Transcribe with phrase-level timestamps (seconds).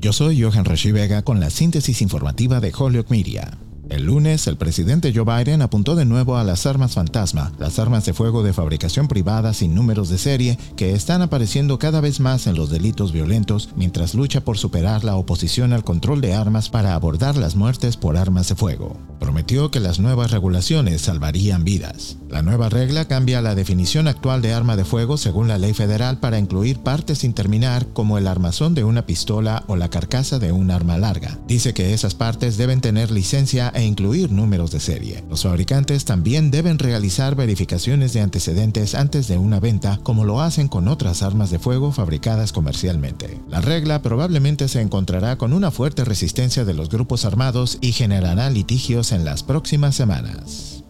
[0.00, 3.58] Yo soy Johan Rashi Vega con la síntesis informativa de Holyoke Media.
[3.90, 8.06] El lunes, el presidente Joe Biden apuntó de nuevo a las armas fantasma, las armas
[8.06, 12.46] de fuego de fabricación privada sin números de serie que están apareciendo cada vez más
[12.46, 16.94] en los delitos violentos mientras lucha por superar la oposición al control de armas para
[16.94, 18.96] abordar las muertes por armas de fuego.
[19.18, 22.16] Prometió que las nuevas regulaciones salvarían vidas.
[22.30, 26.20] La nueva regla cambia la definición actual de arma de fuego según la ley federal
[26.20, 30.52] para incluir partes sin terminar como el armazón de una pistola o la carcasa de
[30.52, 31.40] un arma larga.
[31.48, 35.24] Dice que esas partes deben tener licencia e incluir números de serie.
[35.28, 40.68] Los fabricantes también deben realizar verificaciones de antecedentes antes de una venta, como lo hacen
[40.68, 43.40] con otras armas de fuego fabricadas comercialmente.
[43.48, 48.50] La regla probablemente se encontrará con una fuerte resistencia de los grupos armados y generará
[48.50, 50.84] litigios en las próximas semanas.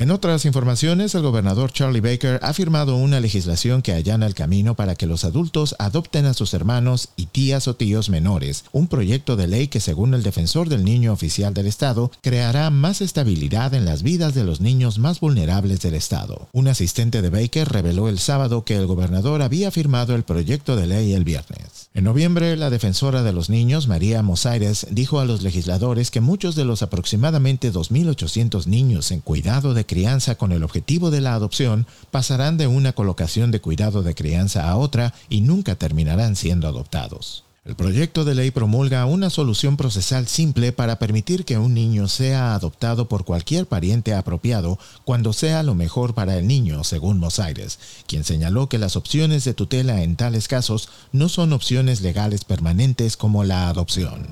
[0.00, 4.74] En otras informaciones, el gobernador Charlie Baker ha firmado una legislación que allana el camino
[4.74, 9.36] para que los adultos adopten a sus hermanos y tías o tíos menores, un proyecto
[9.36, 13.84] de ley que según el defensor del niño oficial del Estado, creará más estabilidad en
[13.84, 16.48] las vidas de los niños más vulnerables del Estado.
[16.54, 20.86] Un asistente de Baker reveló el sábado que el gobernador había firmado el proyecto de
[20.86, 21.79] ley el viernes.
[21.92, 26.54] En noviembre, la defensora de los niños, María Mosaires, dijo a los legisladores que muchos
[26.54, 31.88] de los aproximadamente 2.800 niños en cuidado de crianza con el objetivo de la adopción
[32.12, 37.42] pasarán de una colocación de cuidado de crianza a otra y nunca terminarán siendo adoptados.
[37.62, 42.54] El proyecto de ley promulga una solución procesal simple para permitir que un niño sea
[42.54, 48.24] adoptado por cualquier pariente apropiado cuando sea lo mejor para el niño, según Mosaires, quien
[48.24, 53.44] señaló que las opciones de tutela en tales casos no son opciones legales permanentes como
[53.44, 54.26] la adopción.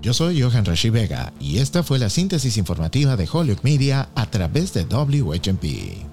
[0.00, 4.30] Yo soy Johan Rashi Vega y esta fue la síntesis informativa de Holyoke Media a
[4.30, 6.11] través de WHMP.